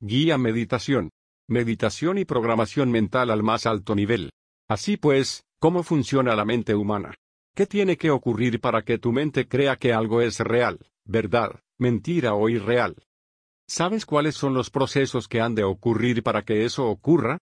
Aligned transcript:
Guía 0.00 0.36
Meditación. 0.36 1.08
Meditación 1.48 2.18
y 2.18 2.26
programación 2.26 2.90
mental 2.90 3.30
al 3.30 3.42
más 3.42 3.64
alto 3.64 3.94
nivel. 3.94 4.30
Así 4.68 4.98
pues, 4.98 5.44
¿cómo 5.58 5.82
funciona 5.82 6.36
la 6.36 6.44
mente 6.44 6.74
humana? 6.74 7.14
¿Qué 7.54 7.64
tiene 7.66 7.96
que 7.96 8.10
ocurrir 8.10 8.60
para 8.60 8.82
que 8.82 8.98
tu 8.98 9.10
mente 9.10 9.48
crea 9.48 9.76
que 9.76 9.94
algo 9.94 10.20
es 10.20 10.38
real, 10.40 10.78
verdad, 11.06 11.60
mentira 11.78 12.34
o 12.34 12.50
irreal? 12.50 12.96
¿Sabes 13.66 14.04
cuáles 14.04 14.34
son 14.34 14.52
los 14.52 14.68
procesos 14.68 15.28
que 15.28 15.40
han 15.40 15.54
de 15.54 15.64
ocurrir 15.64 16.22
para 16.22 16.42
que 16.42 16.66
eso 16.66 16.86
ocurra? 16.86 17.38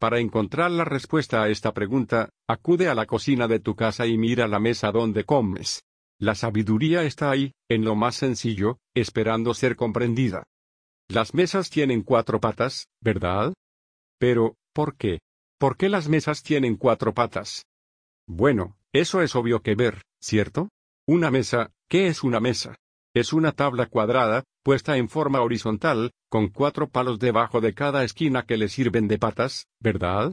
Para 0.00 0.18
encontrar 0.18 0.70
la 0.70 0.86
respuesta 0.86 1.42
a 1.42 1.50
esta 1.50 1.74
pregunta, 1.74 2.30
acude 2.48 2.88
a 2.88 2.94
la 2.94 3.04
cocina 3.04 3.48
de 3.48 3.60
tu 3.60 3.76
casa 3.76 4.06
y 4.06 4.16
mira 4.16 4.48
la 4.48 4.58
mesa 4.58 4.92
donde 4.92 5.24
comes. 5.24 5.82
La 6.18 6.34
sabiduría 6.34 7.02
está 7.02 7.30
ahí, 7.30 7.52
en 7.68 7.84
lo 7.84 7.96
más 7.96 8.14
sencillo, 8.14 8.78
esperando 8.94 9.52
ser 9.52 9.76
comprendida. 9.76 10.44
Las 11.12 11.34
mesas 11.34 11.68
tienen 11.68 12.00
cuatro 12.00 12.40
patas, 12.40 12.88
¿verdad? 13.02 13.52
Pero, 14.18 14.54
¿por 14.72 14.96
qué? 14.96 15.20
¿Por 15.58 15.76
qué 15.76 15.90
las 15.90 16.08
mesas 16.08 16.42
tienen 16.42 16.76
cuatro 16.76 17.12
patas? 17.12 17.66
Bueno, 18.26 18.78
eso 18.94 19.20
es 19.20 19.36
obvio 19.36 19.60
que 19.60 19.74
ver, 19.74 20.00
¿cierto? 20.22 20.70
Una 21.06 21.30
mesa, 21.30 21.70
¿qué 21.90 22.06
es 22.06 22.22
una 22.22 22.40
mesa? 22.40 22.76
Es 23.14 23.34
una 23.34 23.52
tabla 23.52 23.90
cuadrada, 23.90 24.44
puesta 24.62 24.96
en 24.96 25.10
forma 25.10 25.42
horizontal, 25.42 26.12
con 26.30 26.48
cuatro 26.48 26.88
palos 26.88 27.18
debajo 27.18 27.60
de 27.60 27.74
cada 27.74 28.04
esquina 28.04 28.46
que 28.46 28.56
le 28.56 28.70
sirven 28.70 29.06
de 29.06 29.18
patas, 29.18 29.66
¿verdad? 29.80 30.32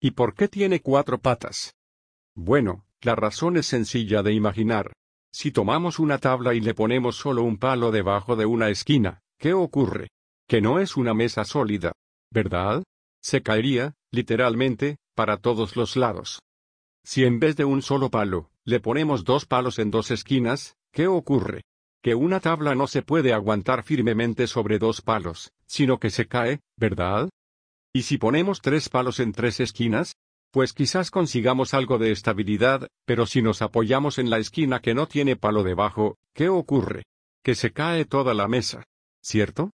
¿Y 0.00 0.12
por 0.12 0.32
qué 0.32 0.48
tiene 0.48 0.80
cuatro 0.80 1.18
patas? 1.18 1.74
Bueno, 2.34 2.86
la 3.02 3.16
razón 3.16 3.58
es 3.58 3.66
sencilla 3.66 4.22
de 4.22 4.32
imaginar. 4.32 4.94
Si 5.30 5.52
tomamos 5.52 5.98
una 5.98 6.16
tabla 6.16 6.54
y 6.54 6.60
le 6.60 6.72
ponemos 6.72 7.16
solo 7.16 7.42
un 7.42 7.58
palo 7.58 7.90
debajo 7.90 8.34
de 8.34 8.46
una 8.46 8.70
esquina, 8.70 9.20
¿qué 9.38 9.52
ocurre? 9.52 10.08
Que 10.48 10.60
no 10.60 10.78
es 10.78 10.96
una 10.96 11.14
mesa 11.14 11.44
sólida, 11.44 11.92
¿verdad? 12.30 12.82
Se 13.22 13.42
caería, 13.42 13.94
literalmente, 14.12 14.96
para 15.14 15.38
todos 15.38 15.76
los 15.76 15.96
lados. 15.96 16.40
Si 17.04 17.24
en 17.24 17.40
vez 17.40 17.56
de 17.56 17.64
un 17.64 17.82
solo 17.82 18.10
palo, 18.10 18.50
le 18.64 18.80
ponemos 18.80 19.24
dos 19.24 19.46
palos 19.46 19.78
en 19.78 19.90
dos 19.90 20.10
esquinas, 20.10 20.76
¿qué 20.92 21.06
ocurre? 21.06 21.62
Que 22.02 22.14
una 22.14 22.40
tabla 22.40 22.74
no 22.74 22.86
se 22.86 23.02
puede 23.02 23.32
aguantar 23.32 23.82
firmemente 23.82 24.46
sobre 24.46 24.78
dos 24.78 25.02
palos, 25.02 25.52
sino 25.66 25.98
que 25.98 26.10
se 26.10 26.26
cae, 26.26 26.60
¿verdad? 26.76 27.28
¿Y 27.92 28.02
si 28.02 28.18
ponemos 28.18 28.60
tres 28.60 28.88
palos 28.88 29.20
en 29.20 29.32
tres 29.32 29.60
esquinas? 29.60 30.14
Pues 30.52 30.72
quizás 30.72 31.10
consigamos 31.10 31.74
algo 31.74 31.98
de 31.98 32.12
estabilidad, 32.12 32.88
pero 33.04 33.26
si 33.26 33.42
nos 33.42 33.62
apoyamos 33.62 34.18
en 34.18 34.30
la 34.30 34.38
esquina 34.38 34.80
que 34.80 34.94
no 34.94 35.06
tiene 35.06 35.36
palo 35.36 35.62
debajo, 35.62 36.16
¿qué 36.34 36.48
ocurre? 36.48 37.04
Que 37.42 37.54
se 37.54 37.72
cae 37.72 38.04
toda 38.04 38.34
la 38.34 38.48
mesa. 38.48 38.84
¿Cierto? 39.26 39.72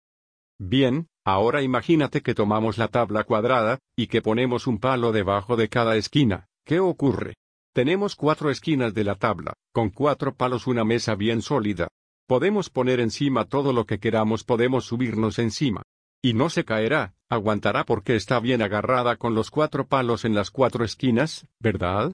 Bien, 0.61 1.09
ahora 1.25 1.61
imagínate 1.61 2.21
que 2.21 2.37
tomamos 2.37 2.79
la 2.79 2.87
tabla 2.87 3.25
cuadrada, 3.25 3.81
y 3.97 4.07
que 4.07 4.23
ponemos 4.23 4.69
un 4.69 4.79
palo 4.79 5.11
debajo 5.11 5.57
de 5.57 5.69
cada 5.69 5.97
esquina. 5.97 6.47
¿Qué 6.65 6.79
ocurre? 6.79 7.35
Tenemos 7.75 8.15
cuatro 8.15 8.51
esquinas 8.51 8.95
de 8.95 9.03
la 9.03 9.17
tabla, 9.17 9.55
con 9.73 9.91
cuatro 9.91 10.37
palos 10.37 10.69
una 10.69 10.85
mesa 10.85 11.17
bien 11.17 11.43
sólida. 11.43 11.89
Podemos 12.29 12.71
poner 12.71 13.01
encima 13.01 13.45
todo 13.45 13.73
lo 13.73 13.87
que 13.87 13.99
queramos, 13.99 14.45
podemos 14.45 14.85
subirnos 14.85 15.41
encima. 15.41 15.83
Y 16.23 16.35
no 16.35 16.49
se 16.49 16.65
caerá, 16.65 17.17
aguantará 17.29 17.83
porque 17.83 18.15
está 18.15 18.39
bien 18.39 18.63
agarrada 18.63 19.17
con 19.17 19.35
los 19.35 19.51
cuatro 19.51 19.89
palos 19.89 20.25
en 20.25 20.37
las 20.37 20.53
cuatro 20.53 20.85
esquinas, 20.85 21.49
¿verdad? 21.59 22.13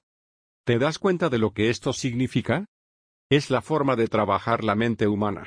¿Te 0.65 0.79
das 0.79 0.97
cuenta 0.97 1.29
de 1.29 1.37
lo 1.37 1.51
que 1.51 1.69
esto 1.69 1.93
significa? 1.93 2.65
Es 3.29 3.51
la 3.51 3.61
forma 3.61 3.95
de 3.95 4.07
trabajar 4.07 4.63
la 4.63 4.73
mente 4.73 5.07
humana. 5.07 5.45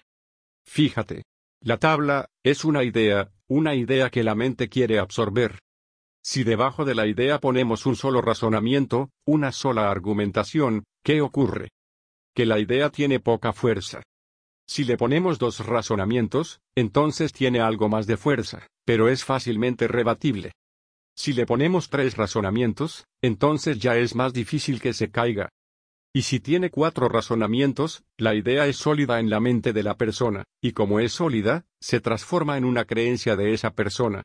Fíjate. 0.64 1.24
La 1.62 1.78
tabla, 1.78 2.28
es 2.42 2.64
una 2.64 2.84
idea, 2.84 3.30
una 3.48 3.74
idea 3.74 4.10
que 4.10 4.22
la 4.22 4.34
mente 4.34 4.68
quiere 4.68 4.98
absorber. 4.98 5.58
Si 6.22 6.44
debajo 6.44 6.84
de 6.84 6.94
la 6.94 7.06
idea 7.06 7.38
ponemos 7.38 7.86
un 7.86 7.96
solo 7.96 8.22
razonamiento, 8.22 9.10
una 9.26 9.52
sola 9.52 9.90
argumentación, 9.90 10.84
¿qué 11.04 11.20
ocurre? 11.20 11.70
Que 12.34 12.46
la 12.46 12.58
idea 12.58 12.90
tiene 12.90 13.20
poca 13.20 13.52
fuerza. 13.52 14.02
Si 14.66 14.84
le 14.84 14.96
ponemos 14.96 15.38
dos 15.38 15.66
razonamientos, 15.66 16.60
entonces 16.76 17.32
tiene 17.32 17.60
algo 17.60 17.88
más 17.88 18.06
de 18.06 18.16
fuerza 18.16 18.66
pero 18.90 19.08
es 19.08 19.24
fácilmente 19.24 19.86
rebatible. 19.86 20.50
Si 21.16 21.32
le 21.32 21.46
ponemos 21.46 21.90
tres 21.90 22.16
razonamientos, 22.16 23.04
entonces 23.22 23.78
ya 23.78 23.96
es 23.96 24.16
más 24.16 24.32
difícil 24.32 24.80
que 24.80 24.94
se 24.94 25.12
caiga. 25.12 25.48
Y 26.12 26.22
si 26.22 26.40
tiene 26.40 26.70
cuatro 26.70 27.08
razonamientos, 27.08 28.02
la 28.16 28.34
idea 28.34 28.66
es 28.66 28.76
sólida 28.76 29.20
en 29.20 29.30
la 29.30 29.38
mente 29.38 29.72
de 29.72 29.84
la 29.84 29.96
persona, 29.96 30.44
y 30.60 30.72
como 30.72 30.98
es 30.98 31.12
sólida, 31.12 31.66
se 31.80 32.00
transforma 32.00 32.58
en 32.58 32.64
una 32.64 32.84
creencia 32.84 33.36
de 33.36 33.54
esa 33.54 33.70
persona. 33.70 34.24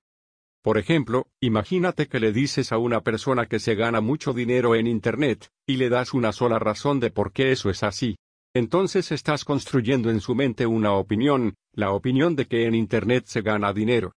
Por 0.63 0.79
ejemplo, 0.79 1.27
imagínate 1.39 2.07
que 2.07 2.19
le 2.19 2.31
dices 2.31 2.71
a 2.71 2.79
una 2.79 3.01
persona 3.01 3.45
que 3.45 3.59
se 3.59 3.75
gana 3.75 4.01
mucho 4.01 4.33
dinero 4.33 4.73
en 4.73 4.87
Internet, 4.87 5.49
y 5.67 5.77
le 5.77 5.89
das 5.89 6.15
una 6.15 6.31
sola 6.31 6.57
razón 6.57 6.99
de 6.99 7.11
por 7.11 7.31
qué 7.31 7.51
eso 7.51 7.69
es 7.69 7.83
así. 7.83 8.15
Entonces 8.55 9.11
estás 9.11 9.45
construyendo 9.45 10.09
en 10.09 10.21
su 10.21 10.33
mente 10.33 10.65
una 10.65 10.93
opinión, 10.93 11.53
la 11.71 11.91
opinión 11.91 12.35
de 12.35 12.47
que 12.47 12.65
en 12.65 12.73
Internet 12.73 13.25
se 13.27 13.41
gana 13.41 13.73
dinero. 13.73 14.13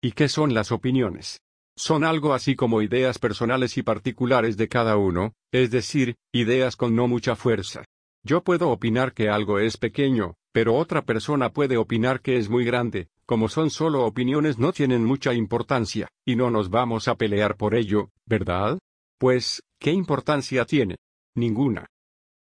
¿Y 0.00 0.12
qué 0.12 0.28
son 0.28 0.54
las 0.54 0.70
opiniones? 0.70 1.40
Son 1.80 2.04
algo 2.04 2.34
así 2.34 2.56
como 2.56 2.82
ideas 2.82 3.18
personales 3.18 3.78
y 3.78 3.82
particulares 3.82 4.58
de 4.58 4.68
cada 4.68 4.98
uno, 4.98 5.32
es 5.50 5.70
decir, 5.70 6.16
ideas 6.30 6.76
con 6.76 6.94
no 6.94 7.08
mucha 7.08 7.36
fuerza. 7.36 7.86
Yo 8.22 8.44
puedo 8.44 8.68
opinar 8.68 9.14
que 9.14 9.30
algo 9.30 9.58
es 9.58 9.78
pequeño, 9.78 10.34
pero 10.52 10.76
otra 10.76 11.06
persona 11.06 11.54
puede 11.54 11.78
opinar 11.78 12.20
que 12.20 12.36
es 12.36 12.50
muy 12.50 12.66
grande, 12.66 13.08
como 13.24 13.48
son 13.48 13.70
solo 13.70 14.04
opiniones 14.04 14.58
no 14.58 14.74
tienen 14.74 15.06
mucha 15.06 15.32
importancia, 15.32 16.08
y 16.26 16.36
no 16.36 16.50
nos 16.50 16.68
vamos 16.68 17.08
a 17.08 17.14
pelear 17.14 17.56
por 17.56 17.74
ello, 17.74 18.10
¿verdad? 18.26 18.78
Pues, 19.18 19.62
¿qué 19.78 19.90
importancia 19.90 20.66
tiene? 20.66 20.96
Ninguna. 21.34 21.86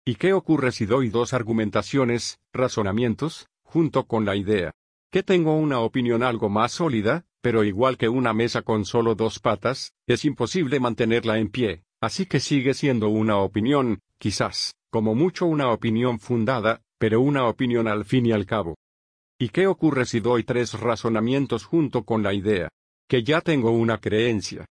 ¿Y 0.04 0.14
qué 0.14 0.32
ocurre 0.32 0.70
si 0.70 0.86
doy 0.86 1.08
dos 1.08 1.32
argumentaciones, 1.32 2.38
razonamientos, 2.52 3.48
junto 3.64 4.04
con 4.04 4.26
la 4.26 4.36
idea? 4.36 4.70
Que 5.14 5.22
tengo 5.22 5.54
una 5.56 5.78
opinión 5.78 6.24
algo 6.24 6.48
más 6.48 6.72
sólida, 6.72 7.24
pero 7.40 7.62
igual 7.62 7.96
que 7.96 8.08
una 8.08 8.32
mesa 8.32 8.62
con 8.62 8.84
solo 8.84 9.14
dos 9.14 9.38
patas, 9.38 9.94
es 10.08 10.24
imposible 10.24 10.80
mantenerla 10.80 11.38
en 11.38 11.50
pie, 11.50 11.84
así 12.00 12.26
que 12.26 12.40
sigue 12.40 12.74
siendo 12.74 13.08
una 13.10 13.36
opinión, 13.36 14.00
quizás, 14.18 14.74
como 14.90 15.14
mucho 15.14 15.46
una 15.46 15.70
opinión 15.70 16.18
fundada, 16.18 16.82
pero 16.98 17.20
una 17.20 17.46
opinión 17.46 17.86
al 17.86 18.04
fin 18.04 18.26
y 18.26 18.32
al 18.32 18.44
cabo. 18.44 18.74
¿Y 19.38 19.50
qué 19.50 19.68
ocurre 19.68 20.04
si 20.04 20.18
doy 20.18 20.42
tres 20.42 20.72
razonamientos 20.80 21.64
junto 21.64 22.02
con 22.02 22.24
la 22.24 22.34
idea? 22.34 22.68
Que 23.08 23.22
ya 23.22 23.40
tengo 23.40 23.70
una 23.70 23.98
creencia. 23.98 24.66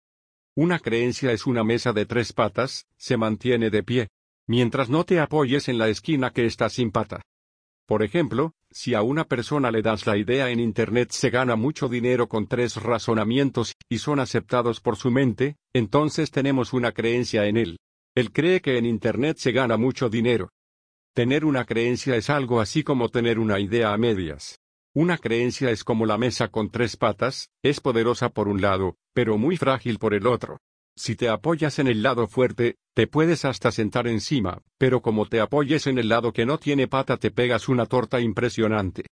Una 0.56 0.80
creencia 0.80 1.34
es 1.34 1.48
una 1.48 1.66
mesa 1.66 1.92
de 1.92 2.06
tres 2.06 2.32
patas, 2.32 2.86
se 2.96 3.18
mantiene 3.18 3.70
de 3.70 3.84
pie, 3.84 4.08
mientras 4.48 4.90
no 4.90 5.04
te 5.04 5.20
apoyes 5.20 5.68
en 5.68 5.78
la 5.78 5.90
esquina 5.90 6.32
que 6.32 6.46
está 6.46 6.70
sin 6.70 6.92
pata. 6.92 7.24
Por 7.90 8.04
ejemplo, 8.04 8.54
si 8.70 8.94
a 8.94 9.02
una 9.02 9.24
persona 9.24 9.72
le 9.72 9.82
das 9.82 10.06
la 10.06 10.16
idea 10.16 10.52
en 10.52 10.60
Internet 10.60 11.10
se 11.10 11.32
gana 11.32 11.56
mucho 11.56 11.90
dinero 11.90 12.30
con 12.30 12.46
tres 12.46 12.76
razonamientos 12.76 13.74
y 13.90 13.98
son 13.98 14.20
aceptados 14.20 14.80
por 14.80 14.96
su 14.96 15.10
mente, 15.10 15.56
entonces 15.74 16.30
tenemos 16.30 16.72
una 16.72 16.92
creencia 16.92 17.48
en 17.48 17.58
él. 17.58 17.80
Él 18.14 18.32
cree 18.32 18.62
que 18.62 18.78
en 18.78 18.86
Internet 18.86 19.38
se 19.40 19.54
gana 19.54 19.76
mucho 19.76 20.08
dinero. 20.08 20.50
Tener 21.16 21.44
una 21.44 21.66
creencia 21.66 22.16
es 22.16 22.30
algo 22.30 22.62
así 22.62 22.84
como 22.84 23.10
tener 23.10 23.40
una 23.40 23.60
idea 23.60 23.92
a 23.92 23.98
medias. 23.98 24.60
Una 24.94 25.18
creencia 25.18 25.72
es 25.72 25.84
como 25.84 26.06
la 26.06 26.20
mesa 26.20 26.50
con 26.50 26.70
tres 26.70 26.96
patas, 26.96 27.50
es 27.64 27.80
poderosa 27.80 28.30
por 28.30 28.50
un 28.50 28.62
lado, 28.62 28.98
pero 29.16 29.40
muy 29.40 29.58
frágil 29.58 29.98
por 29.98 30.14
el 30.14 30.28
otro. 30.28 30.60
Si 31.00 31.16
te 31.16 31.30
apoyas 31.30 31.80
en 31.80 31.88
el 31.88 32.04
lado 32.04 32.28
fuerte, 32.28 32.76
te 32.94 33.08
puedes 33.08 33.46
hasta 33.46 33.72
sentar 33.72 34.06
encima, 34.06 34.62
pero 34.78 35.02
como 35.02 35.28
te 35.28 35.40
apoyes 35.40 35.88
en 35.88 35.98
el 35.98 36.10
lado 36.10 36.34
que 36.34 36.46
no 36.46 36.58
tiene 36.58 36.90
pata 36.90 37.16
te 37.16 37.32
pegas 37.32 37.70
una 37.70 37.86
torta 37.86 38.20
impresionante. 38.20 39.06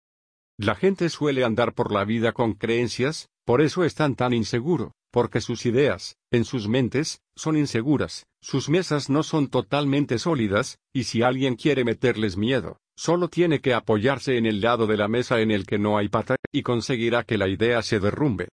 La 0.57 0.73
gente 0.73 1.09
suele 1.09 1.43
andar 1.43 1.75
por 1.75 1.91
la 1.91 2.03
vida 2.03 2.31
con 2.31 2.53
creencias, 2.53 3.29
por 3.45 3.61
eso 3.61 3.83
están 3.83 4.15
tan 4.15 4.33
inseguro, 4.33 4.93
porque 5.11 5.41
sus 5.41 5.67
ideas, 5.67 6.15
en 6.31 6.43
sus 6.43 6.67
mentes, 6.67 7.19
son 7.35 7.55
inseguras, 7.55 8.25
sus 8.41 8.67
mesas 8.67 9.11
no 9.11 9.21
son 9.21 9.47
totalmente 9.47 10.17
sólidas, 10.17 10.79
y 10.91 11.03
si 11.03 11.21
alguien 11.21 11.55
quiere 11.55 11.83
meterles 11.83 12.35
miedo, 12.35 12.79
solo 12.97 13.27
tiene 13.27 13.61
que 13.61 13.75
apoyarse 13.75 14.39
en 14.39 14.47
el 14.47 14.59
lado 14.59 14.87
de 14.87 14.97
la 14.97 15.07
mesa 15.07 15.39
en 15.39 15.51
el 15.51 15.67
que 15.67 15.77
no 15.77 15.99
hay 15.99 16.09
pata, 16.09 16.35
y 16.51 16.63
conseguirá 16.63 17.21
que 17.25 17.37
la 17.37 17.47
idea 17.47 17.83
se 17.83 17.99
derrumbe. 17.99 18.47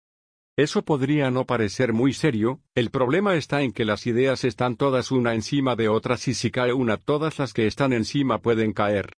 Eso 0.59 0.83
podría 0.83 1.31
no 1.31 1.45
parecer 1.45 1.93
muy 1.93 2.11
serio, 2.11 2.59
el 2.75 2.89
problema 2.89 3.35
está 3.35 3.61
en 3.61 3.71
que 3.71 3.85
las 3.85 4.05
ideas 4.05 4.43
están 4.43 4.75
todas 4.75 5.09
una 5.09 5.33
encima 5.33 5.77
de 5.77 5.87
otras 5.87 6.27
y 6.27 6.33
si 6.33 6.51
cae 6.51 6.73
una 6.73 6.97
todas 6.97 7.39
las 7.39 7.53
que 7.53 7.65
están 7.65 7.93
encima 7.93 8.41
pueden 8.41 8.73
caer. 8.73 9.13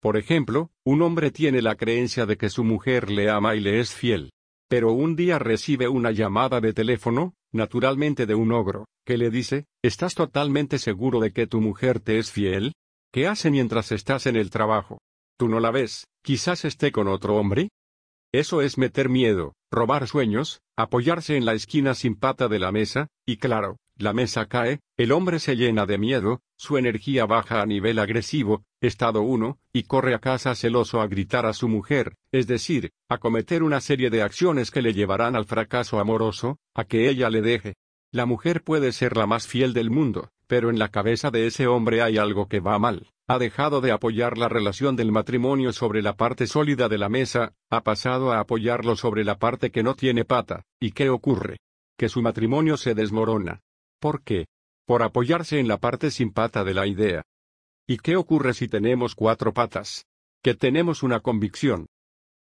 Por 0.00 0.16
ejemplo, 0.16 0.72
un 0.84 1.02
hombre 1.02 1.30
tiene 1.30 1.62
la 1.62 1.76
creencia 1.76 2.26
de 2.26 2.36
que 2.36 2.48
su 2.48 2.64
mujer 2.64 3.12
le 3.12 3.30
ama 3.30 3.54
y 3.54 3.60
le 3.60 3.78
es 3.78 3.94
fiel. 3.94 4.32
Pero 4.68 4.90
un 4.90 5.14
día 5.14 5.38
recibe 5.38 5.86
una 5.86 6.10
llamada 6.10 6.60
de 6.60 6.72
teléfono, 6.72 7.34
naturalmente 7.52 8.26
de 8.26 8.34
un 8.34 8.50
ogro, 8.50 8.86
que 9.06 9.16
le 9.16 9.30
dice, 9.30 9.66
¿estás 9.84 10.16
totalmente 10.16 10.80
seguro 10.80 11.20
de 11.20 11.30
que 11.30 11.46
tu 11.46 11.60
mujer 11.60 12.00
te 12.00 12.18
es 12.18 12.32
fiel? 12.32 12.72
¿Qué 13.12 13.28
hace 13.28 13.52
mientras 13.52 13.92
estás 13.92 14.26
en 14.26 14.34
el 14.34 14.50
trabajo? 14.50 14.98
¿Tú 15.38 15.46
no 15.46 15.60
la 15.60 15.70
ves? 15.70 16.08
¿Quizás 16.24 16.64
esté 16.64 16.90
con 16.90 17.06
otro 17.06 17.36
hombre? 17.36 17.68
Eso 18.34 18.62
es 18.62 18.78
meter 18.78 19.10
miedo, 19.10 19.52
robar 19.70 20.08
sueños, 20.08 20.62
apoyarse 20.74 21.36
en 21.36 21.44
la 21.44 21.52
esquina 21.52 21.94
sin 21.94 22.16
pata 22.16 22.48
de 22.48 22.58
la 22.58 22.72
mesa, 22.72 23.08
y 23.26 23.36
claro, 23.36 23.76
la 23.98 24.14
mesa 24.14 24.46
cae, 24.46 24.80
el 24.96 25.12
hombre 25.12 25.38
se 25.38 25.54
llena 25.54 25.84
de 25.84 25.98
miedo, 25.98 26.40
su 26.56 26.78
energía 26.78 27.26
baja 27.26 27.60
a 27.60 27.66
nivel 27.66 27.98
agresivo, 27.98 28.64
estado 28.80 29.20
1, 29.20 29.58
y 29.74 29.82
corre 29.82 30.14
a 30.14 30.18
casa 30.18 30.54
celoso 30.54 31.02
a 31.02 31.08
gritar 31.08 31.44
a 31.44 31.52
su 31.52 31.68
mujer, 31.68 32.14
es 32.32 32.46
decir, 32.46 32.92
a 33.10 33.18
cometer 33.18 33.62
una 33.62 33.82
serie 33.82 34.08
de 34.08 34.22
acciones 34.22 34.70
que 34.70 34.80
le 34.80 34.94
llevarán 34.94 35.36
al 35.36 35.44
fracaso 35.44 36.00
amoroso, 36.00 36.58
a 36.74 36.84
que 36.84 37.10
ella 37.10 37.28
le 37.28 37.42
deje. 37.42 37.74
La 38.12 38.26
mujer 38.26 38.62
puede 38.62 38.92
ser 38.92 39.16
la 39.16 39.26
más 39.26 39.46
fiel 39.46 39.72
del 39.72 39.90
mundo, 39.90 40.30
pero 40.46 40.70
en 40.70 40.78
la 40.78 40.88
cabeza 40.88 41.30
de 41.30 41.46
ese 41.46 41.66
hombre 41.66 42.02
hay 42.02 42.18
algo 42.18 42.46
que 42.46 42.60
va 42.60 42.78
mal 42.78 43.12
ha 43.32 43.38
dejado 43.38 43.80
de 43.80 43.92
apoyar 43.92 44.36
la 44.36 44.48
relación 44.48 44.94
del 44.94 45.10
matrimonio 45.10 45.72
sobre 45.72 46.02
la 46.02 46.16
parte 46.16 46.46
sólida 46.46 46.88
de 46.88 46.98
la 46.98 47.08
mesa, 47.08 47.54
ha 47.70 47.82
pasado 47.82 48.32
a 48.32 48.40
apoyarlo 48.40 48.94
sobre 48.94 49.24
la 49.24 49.38
parte 49.38 49.70
que 49.70 49.82
no 49.82 49.94
tiene 49.94 50.24
pata, 50.24 50.64
¿y 50.78 50.92
qué 50.92 51.08
ocurre? 51.08 51.58
Que 51.96 52.08
su 52.08 52.20
matrimonio 52.20 52.76
se 52.76 52.94
desmorona. 52.94 53.60
¿Por 54.00 54.22
qué? 54.22 54.46
Por 54.86 55.02
apoyarse 55.02 55.60
en 55.60 55.68
la 55.68 55.78
parte 55.78 56.10
sin 56.10 56.32
pata 56.32 56.62
de 56.62 56.74
la 56.74 56.86
idea. 56.86 57.22
¿Y 57.86 57.98
qué 57.98 58.16
ocurre 58.16 58.52
si 58.52 58.68
tenemos 58.68 59.14
cuatro 59.14 59.54
patas? 59.54 60.04
Que 60.42 60.54
tenemos 60.54 61.02
una 61.02 61.20
convicción. 61.20 61.86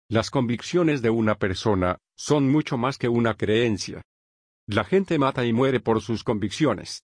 Las 0.10 0.30
convicciones 0.30 1.02
de 1.02 1.10
una 1.10 1.36
persona 1.36 2.00
son 2.18 2.52
mucho 2.52 2.78
más 2.78 2.98
que 2.98 3.08
una 3.08 3.36
creencia. 3.36 4.02
La 4.68 4.84
gente 4.84 5.18
mata 5.18 5.46
y 5.46 5.54
muere 5.54 5.80
por 5.80 6.02
sus 6.02 6.24
convicciones. 6.24 7.04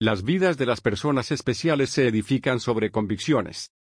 Las 0.00 0.22
vidas 0.22 0.56
de 0.58 0.66
las 0.66 0.80
personas 0.80 1.30
especiales 1.30 1.90
se 1.90 2.06
edifican 2.06 2.60
sobre 2.60 2.90
convicciones. 2.90 3.72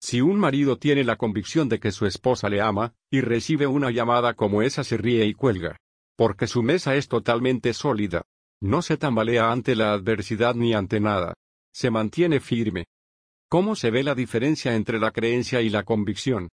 Si 0.00 0.20
un 0.20 0.38
marido 0.38 0.78
tiene 0.78 1.02
la 1.02 1.16
convicción 1.16 1.68
de 1.68 1.80
que 1.80 1.92
su 1.92 2.06
esposa 2.06 2.48
le 2.48 2.60
ama, 2.60 2.94
y 3.10 3.20
recibe 3.20 3.66
una 3.66 3.90
llamada 3.90 4.34
como 4.34 4.62
esa 4.62 4.84
se 4.84 4.96
ríe 4.96 5.26
y 5.26 5.34
cuelga. 5.34 5.76
Porque 6.16 6.46
su 6.46 6.62
mesa 6.62 6.94
es 6.94 7.08
totalmente 7.08 7.74
sólida. 7.74 8.22
No 8.60 8.82
se 8.82 8.96
tambalea 8.96 9.50
ante 9.50 9.74
la 9.74 9.92
adversidad 9.92 10.54
ni 10.54 10.74
ante 10.74 11.00
nada. 11.00 11.34
Se 11.72 11.90
mantiene 11.90 12.40
firme. 12.40 12.86
¿Cómo 13.48 13.76
se 13.76 13.90
ve 13.90 14.02
la 14.02 14.14
diferencia 14.14 14.74
entre 14.74 14.98
la 14.98 15.10
creencia 15.10 15.62
y 15.62 15.70
la 15.70 15.84
convicción? 15.84 16.48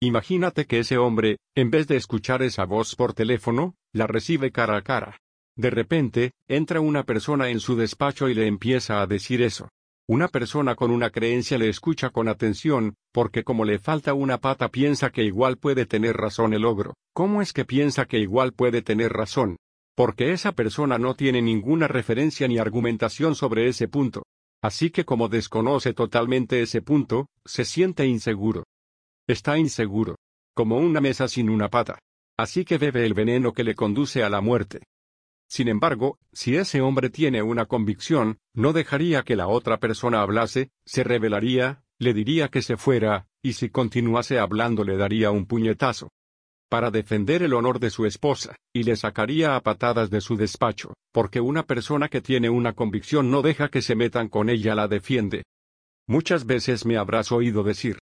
Imagínate 0.00 0.66
que 0.66 0.80
ese 0.80 0.98
hombre, 0.98 1.38
en 1.54 1.70
vez 1.70 1.86
de 1.88 1.96
escuchar 1.96 2.42
esa 2.42 2.64
voz 2.64 2.94
por 2.94 3.14
teléfono, 3.14 3.74
la 3.92 4.06
recibe 4.06 4.52
cara 4.52 4.76
a 4.76 4.82
cara. 4.82 5.18
De 5.56 5.70
repente, 5.70 6.32
entra 6.48 6.80
una 6.80 7.04
persona 7.04 7.48
en 7.48 7.60
su 7.60 7.76
despacho 7.76 8.28
y 8.28 8.34
le 8.34 8.46
empieza 8.46 9.00
a 9.00 9.06
decir 9.06 9.40
eso. 9.40 9.68
Una 10.08 10.28
persona 10.28 10.76
con 10.76 10.90
una 10.90 11.10
creencia 11.10 11.58
le 11.58 11.68
escucha 11.68 12.10
con 12.10 12.28
atención, 12.28 12.94
porque 13.12 13.42
como 13.42 13.64
le 13.64 13.78
falta 13.78 14.14
una 14.14 14.38
pata 14.38 14.68
piensa 14.68 15.10
que 15.10 15.24
igual 15.24 15.56
puede 15.56 15.86
tener 15.86 16.16
razón 16.16 16.52
el 16.52 16.64
ogro. 16.64 16.94
¿Cómo 17.12 17.42
es 17.42 17.52
que 17.52 17.64
piensa 17.64 18.04
que 18.04 18.18
igual 18.18 18.52
puede 18.52 18.82
tener 18.82 19.12
razón? 19.12 19.56
Porque 19.96 20.32
esa 20.32 20.52
persona 20.52 20.98
no 20.98 21.14
tiene 21.14 21.40
ninguna 21.40 21.88
referencia 21.88 22.46
ni 22.46 22.58
argumentación 22.58 23.34
sobre 23.34 23.66
ese 23.66 23.88
punto. 23.88 24.22
Así 24.62 24.90
que 24.90 25.04
como 25.04 25.28
desconoce 25.28 25.94
totalmente 25.94 26.60
ese 26.60 26.82
punto, 26.82 27.26
se 27.44 27.64
siente 27.64 28.06
inseguro. 28.06 28.64
Está 29.26 29.58
inseguro. 29.58 30.16
Como 30.54 30.78
una 30.78 31.00
mesa 31.00 31.28
sin 31.28 31.50
una 31.50 31.68
pata. 31.68 31.98
Así 32.38 32.64
que 32.64 32.78
bebe 32.78 33.06
el 33.06 33.14
veneno 33.14 33.52
que 33.52 33.64
le 33.64 33.74
conduce 33.74 34.22
a 34.22 34.28
la 34.28 34.40
muerte. 34.40 34.82
Sin 35.48 35.68
embargo, 35.68 36.18
si 36.32 36.56
ese 36.56 36.80
hombre 36.80 37.10
tiene 37.10 37.42
una 37.42 37.66
convicción, 37.66 38.38
no 38.52 38.72
dejaría 38.72 39.22
que 39.22 39.36
la 39.36 39.46
otra 39.46 39.78
persona 39.78 40.20
hablase, 40.20 40.70
se 40.84 41.04
rebelaría, 41.04 41.84
le 41.98 42.14
diría 42.14 42.48
que 42.48 42.62
se 42.62 42.76
fuera, 42.76 43.28
y 43.42 43.52
si 43.52 43.70
continuase 43.70 44.38
hablando 44.38 44.84
le 44.84 44.96
daría 44.96 45.30
un 45.30 45.46
puñetazo. 45.46 46.10
Para 46.68 46.90
defender 46.90 47.44
el 47.44 47.54
honor 47.54 47.78
de 47.78 47.90
su 47.90 48.06
esposa, 48.06 48.56
y 48.72 48.82
le 48.82 48.96
sacaría 48.96 49.54
a 49.54 49.60
patadas 49.60 50.10
de 50.10 50.20
su 50.20 50.36
despacho, 50.36 50.94
porque 51.12 51.40
una 51.40 51.62
persona 51.62 52.08
que 52.08 52.20
tiene 52.20 52.50
una 52.50 52.72
convicción 52.72 53.30
no 53.30 53.40
deja 53.40 53.68
que 53.68 53.82
se 53.82 53.94
metan 53.94 54.28
con 54.28 54.50
ella 54.50 54.74
la 54.74 54.88
defiende. 54.88 55.44
Muchas 56.08 56.44
veces 56.44 56.84
me 56.84 56.96
habrás 56.96 57.30
oído 57.30 57.62
decir. 57.62 57.98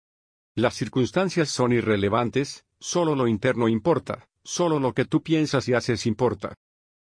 Las 0.56 0.75
circunstancias 0.75 1.50
son 1.50 1.73
irrelevantes, 1.73 2.64
solo 2.81 3.14
lo 3.14 3.29
interno 3.29 3.69
importa, 3.69 4.29
solo 4.43 4.81
lo 4.81 4.93
que 4.93 5.05
tú 5.05 5.23
piensas 5.23 5.69
y 5.69 5.75
haces 5.75 6.05
importa. 6.05 6.55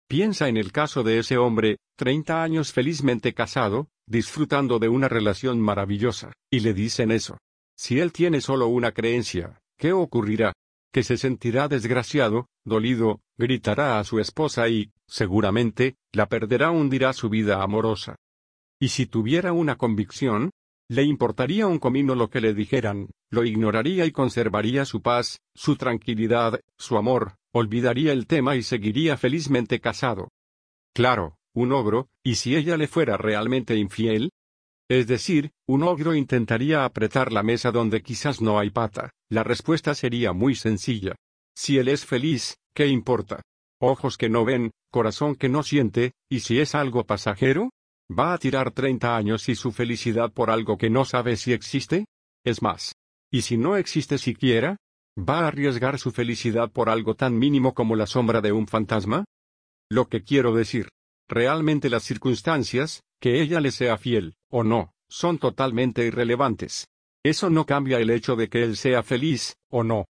Piensa 0.09 0.49
en 0.49 0.57
el 0.57 0.71
caso 0.71 1.03
de 1.03 1.19
ese 1.19 1.37
hombre, 1.37 1.79
30 1.97 2.41
años 2.41 2.73
felizmente 2.73 3.35
casado, 3.35 3.89
disfrutando 4.07 4.79
de 4.79 4.89
una 4.89 5.09
relación 5.09 5.61
maravillosa, 5.61 6.33
y 6.49 6.61
le 6.61 6.75
dicen 6.75 7.11
eso. 7.11 7.39
Si 7.77 7.99
él 7.99 8.13
tiene 8.13 8.41
solo 8.41 8.69
una 8.69 8.93
creencia, 8.93 9.59
¿qué 9.77 9.93
ocurrirá? 9.93 10.53
Que 10.93 11.03
se 11.03 11.17
sentirá 11.17 11.67
desgraciado, 11.67 12.47
dolido, 12.65 13.21
gritará 13.37 13.99
a 13.99 14.05
su 14.05 14.21
esposa 14.21 14.69
y, 14.69 14.93
seguramente, 15.09 15.97
la 16.13 16.27
perderá 16.29 16.71
hundirá 16.71 17.13
su 17.13 17.29
vida 17.29 17.63
amorosa. 17.63 18.15
Y 18.81 18.89
si 18.89 19.07
tuviera 19.07 19.53
una 19.53 19.77
convicción, 19.77 20.51
le 20.89 21.03
importaría 21.03 21.67
un 21.67 21.81
comino 21.81 22.15
lo 22.15 22.31
que 22.31 22.41
le 22.41 22.55
dijeran, 22.55 23.11
lo 23.29 23.45
ignoraría 23.45 24.07
y 24.07 24.13
conservaría 24.13 24.85
su 24.85 25.03
paz, 25.03 25.41
su 25.53 25.75
tranquilidad, 25.75 26.61
su 26.79 26.97
amor, 26.97 27.35
olvidaría 27.57 28.13
el 28.13 28.27
tema 28.27 28.55
y 28.57 28.63
seguiría 28.63 29.17
felizmente 29.17 29.81
casado. 29.81 30.29
Claro, 30.95 31.37
un 31.55 31.73
ogro, 31.73 32.09
¿y 32.23 32.35
si 32.35 32.55
ella 32.55 32.77
le 32.77 32.87
fuera 32.87 33.17
realmente 33.17 33.77
infiel? 33.77 34.31
Es 34.89 35.07
decir, 35.07 35.53
un 35.67 35.83
ogro 35.83 36.15
intentaría 36.15 36.85
apretar 36.85 37.33
la 37.33 37.43
mesa 37.43 37.73
donde 37.73 38.03
quizás 38.03 38.41
no 38.41 38.59
hay 38.59 38.71
pata. 38.71 39.11
La 39.31 39.43
respuesta 39.43 39.95
sería 39.95 40.33
muy 40.33 40.55
sencilla. 40.55 41.17
Si 41.57 41.79
él 41.79 41.89
es 41.89 42.05
feliz, 42.05 42.59
¿qué 42.75 42.87
importa? 42.87 43.41
Ojos 43.81 44.19
que 44.19 44.29
no 44.29 44.45
ven, 44.45 44.71
corazón 44.91 45.35
que 45.35 45.49
no 45.49 45.63
siente, 45.63 46.13
¿y 46.31 46.41
si 46.41 46.61
es 46.61 46.75
algo 46.75 47.05
pasajero? 47.05 47.71
¿Va 48.11 48.35
a 48.35 48.39
tirar 48.39 48.71
30 48.71 49.17
años 49.17 49.49
y 49.49 49.55
su 49.55 49.73
felicidad 49.73 50.31
por 50.33 50.51
algo 50.51 50.77
que 50.77 50.91
no 50.91 51.05
sabe 51.05 51.37
si 51.37 51.53
existe? 51.53 52.05
Es 52.45 52.63
más. 52.63 52.93
¿Y 53.33 53.43
si 53.43 53.57
no 53.57 53.77
existe 53.77 54.19
siquiera? 54.19 54.77
¿Va 55.19 55.41
a 55.41 55.49
arriesgar 55.49 55.99
su 55.99 56.11
felicidad 56.11 56.71
por 56.71 56.89
algo 56.89 57.15
tan 57.15 57.39
mínimo 57.39 57.75
como 57.75 57.97
la 57.97 58.07
sombra 58.07 58.41
de 58.41 58.53
un 58.53 58.67
fantasma? 58.67 59.25
Lo 59.91 60.09
que 60.09 60.23
quiero 60.23 60.55
decir. 60.55 60.89
Realmente 61.29 61.89
las 61.91 62.05
circunstancias, 62.05 63.03
que 63.21 63.41
ella 63.41 63.61
le 63.61 63.73
sea 63.73 63.99
fiel, 63.99 64.35
o 64.51 64.63
no, 64.63 64.93
son 65.09 65.39
totalmente 65.39 66.05
irrelevantes. 66.05 66.87
Eso 67.25 67.51
no 67.51 67.67
cambia 67.67 67.99
el 67.99 68.11
hecho 68.11 68.37
de 68.37 68.49
que 68.49 68.63
él 68.63 68.77
sea 68.77 69.03
feliz, 69.03 69.55
o 69.71 69.83
no. 69.83 70.05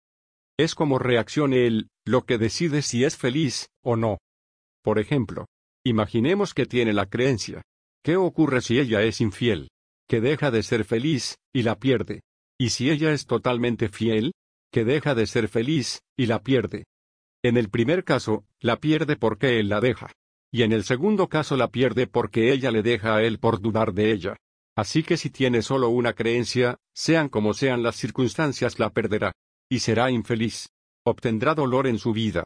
Es 0.59 0.75
como 0.75 0.99
reaccione 0.99 1.67
él, 1.67 1.89
lo 2.05 2.25
que 2.25 2.39
decide 2.39 2.83
si 2.83 3.05
es 3.05 3.17
feliz, 3.17 3.69
o 3.83 3.97
no. 3.97 4.19
Por 4.83 4.99
ejemplo, 4.99 5.47
imaginemos 5.85 6.55
que 6.55 6.67
tiene 6.67 6.93
la 6.93 7.07
creencia, 7.07 7.63
¿Qué 8.05 8.19
ocurre 8.19 8.61
si 8.61 8.79
ella 8.79 9.03
es 9.03 9.23
infiel? 9.23 9.71
Que 10.07 10.21
deja 10.21 10.51
de 10.51 10.63
ser 10.63 10.85
feliz, 10.85 11.37
y 11.55 11.63
la 11.63 11.79
pierde. 11.79 12.21
¿Y 12.61 12.69
si 12.69 12.91
ella 12.91 13.13
es 13.13 13.25
totalmente 13.25 13.89
fiel? 13.89 14.33
Que 14.75 14.85
deja 14.85 15.15
de 15.15 15.29
ser 15.29 15.47
feliz, 15.47 16.03
y 16.17 16.27
la 16.27 16.43
pierde. 16.43 16.87
En 17.45 17.57
el 17.57 17.71
primer 17.71 18.03
caso, 18.03 18.45
la 18.59 18.81
pierde 18.81 19.15
porque 19.15 19.61
él 19.61 19.69
la 19.69 19.81
deja. 19.81 20.11
Y 20.53 20.65
en 20.65 20.73
el 20.73 20.83
segundo 20.83 21.29
caso 21.29 21.57
la 21.57 21.69
pierde 21.69 22.09
porque 22.09 22.53
ella 22.53 22.73
le 22.73 22.83
deja 22.83 23.15
a 23.15 23.23
él 23.23 23.39
por 23.39 23.61
dudar 23.61 23.93
de 23.93 24.11
ella. 24.11 24.37
Así 24.77 25.05
que 25.05 25.17
si 25.17 25.31
tiene 25.31 25.63
solo 25.63 25.91
una 25.91 26.15
creencia, 26.15 26.79
sean 26.93 27.29
como 27.29 27.55
sean 27.55 27.85
las 27.85 27.95
circunstancias 27.95 28.81
la 28.81 28.91
perderá. 28.91 29.31
Y 29.71 29.79
será 29.79 30.11
infeliz. 30.11 30.71
Obtendrá 31.07 31.55
dolor 31.55 31.87
en 31.87 32.01
su 32.01 32.13
vida. 32.13 32.43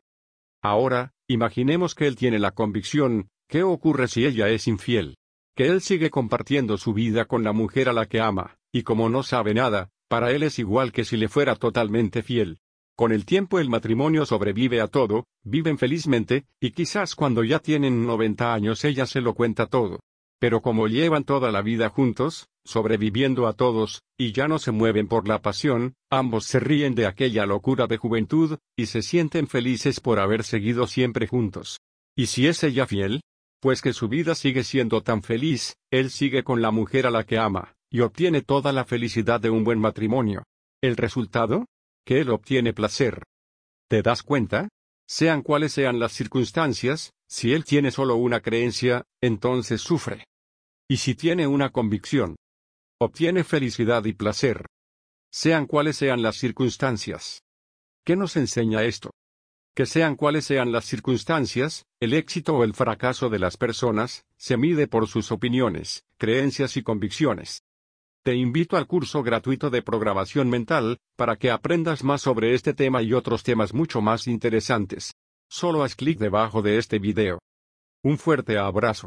Ahora, 0.63 1.15
imaginemos 1.29 1.95
que 1.95 2.07
él 2.07 2.17
tiene 2.17 2.39
la 2.39 2.51
convicción, 2.51 3.31
¿qué 3.49 3.63
ocurre 3.63 4.07
si 4.07 4.27
ella 4.27 4.51
es 4.51 4.69
infiel? 4.69 5.17
que 5.59 5.67
él 5.67 5.81
sigue 5.81 6.09
compartiendo 6.09 6.79
su 6.79 6.95
vida 6.95 7.25
con 7.25 7.43
la 7.43 7.53
mujer 7.53 7.89
a 7.89 7.93
la 7.93 8.07
que 8.07 8.21
ama, 8.21 8.61
y 8.71 8.85
como 8.85 9.09
no 9.09 9.25
sabe 9.25 9.55
nada, 9.55 9.91
para 10.09 10.33
él 10.33 10.43
es 10.43 10.59
igual 10.59 10.93
que 10.93 11.05
si 11.05 11.17
le 11.17 11.29
fuera 11.29 11.55
totalmente 11.55 12.23
fiel. 12.23 12.59
Con 12.97 13.13
el 13.13 13.25
tiempo 13.25 13.61
el 13.61 13.69
matrimonio 13.69 14.27
sobrevive 14.27 14.81
a 14.81 14.89
todo, 14.89 15.27
viven 15.45 15.79
felizmente, 15.79 16.47
y 16.61 16.73
quizás 16.73 17.15
cuando 17.15 17.45
ya 17.45 17.61
tienen 17.61 18.05
90 18.07 18.53
años 18.53 18.85
ella 18.85 19.07
se 19.07 19.21
lo 19.21 19.35
cuenta 19.35 19.67
todo. 19.67 20.01
Pero 20.41 20.63
como 20.63 20.89
llevan 20.89 21.25
toda 21.25 21.53
la 21.53 21.63
vida 21.63 21.91
juntos, 21.91 22.49
sobreviviendo 22.65 23.47
a 23.47 23.53
todos, 23.53 24.03
y 24.19 24.33
ya 24.33 24.49
no 24.49 24.59
se 24.59 24.73
mueven 24.73 25.07
por 25.07 25.29
la 25.29 25.43
pasión, 25.43 25.95
ambos 26.11 26.45
se 26.45 26.59
ríen 26.59 26.95
de 26.95 27.07
aquella 27.07 27.47
locura 27.47 27.87
de 27.87 27.99
juventud, 27.99 28.59
y 28.77 28.87
se 28.87 29.03
sienten 29.03 29.47
felices 29.47 30.01
por 30.01 30.19
haber 30.19 30.43
seguido 30.43 30.87
siempre 30.87 31.27
juntos. 31.29 31.79
¿Y 32.17 32.27
si 32.27 32.47
es 32.49 32.65
ella 32.65 32.87
fiel? 32.87 33.21
pues 33.61 33.83
que 33.83 33.93
su 33.93 34.09
vida 34.09 34.35
sigue 34.35 34.65
siendo 34.65 35.03
tan 35.03 35.23
feliz, 35.23 35.77
él 35.91 36.11
sigue 36.11 36.45
con 36.45 36.63
la 36.63 36.71
mujer 36.71 37.07
a 37.07 37.11
la 37.11 37.25
que 37.25 37.39
ama, 37.39 37.75
y 37.91 38.01
obtiene 38.01 38.43
toda 38.43 38.73
la 38.73 38.85
felicidad 38.85 39.41
de 39.41 39.51
un 39.51 39.65
buen 39.65 39.79
matrimonio. 39.79 40.45
¿El 40.83 40.97
resultado? 40.97 41.67
Que 42.05 42.21
él 42.21 42.31
obtiene 42.31 42.73
placer. 42.73 43.23
¿Te 43.89 44.03
das 44.03 44.23
cuenta? 44.23 44.69
Sean 45.09 45.43
cuales 45.43 45.73
sean 45.73 45.99
las 45.99 46.13
circunstancias, 46.13 47.13
si 47.29 47.55
él 47.55 47.65
tiene 47.65 47.91
solo 47.91 48.17
una 48.17 48.41
creencia, 48.41 49.05
entonces 49.23 49.81
sufre. 49.81 50.25
Y 50.89 50.99
si 50.99 51.15
tiene 51.15 51.47
una 51.47 51.71
convicción, 51.71 52.37
obtiene 53.01 53.45
felicidad 53.45 54.05
y 54.05 54.13
placer. 54.13 54.67
Sean 55.31 55.67
cuales 55.67 55.97
sean 55.97 56.23
las 56.23 56.37
circunstancias. 56.37 57.43
¿Qué 58.05 58.17
nos 58.17 58.37
enseña 58.37 58.85
esto? 58.85 59.11
Que 59.75 59.87
sean 59.87 60.17
cuales 60.17 60.45
sean 60.45 60.73
las 60.73 60.87
circunstancias, 60.87 61.85
el 62.01 62.15
éxito 62.15 62.57
o 62.57 62.65
el 62.65 62.75
fracaso 62.75 63.29
de 63.29 63.39
las 63.39 63.57
personas, 63.57 64.25
se 64.37 64.57
mide 64.57 64.89
por 64.89 65.07
sus 65.07 65.31
opiniones, 65.31 66.05
creencias 66.19 66.77
y 66.77 66.83
convicciones. 66.83 67.63
Te 68.29 68.35
invito 68.35 68.77
al 68.77 68.87
curso 68.87 69.23
gratuito 69.23 69.71
de 69.71 69.81
programación 69.81 70.51
mental, 70.51 70.99
para 71.17 71.37
que 71.37 71.51
aprendas 71.51 72.05
más 72.05 72.21
sobre 72.21 72.53
este 72.53 72.75
tema 72.75 73.01
y 73.01 73.15
otros 73.15 73.43
temas 73.43 73.73
mucho 73.73 74.03
más 74.03 74.27
interesantes. 74.29 75.15
Solo 75.49 75.83
haz 75.83 75.95
clic 75.95 76.19
debajo 76.19 76.61
de 76.61 76.77
este 76.77 76.99
video. 76.99 77.39
Un 78.05 78.19
fuerte 78.19 78.59
abrazo. 78.59 79.07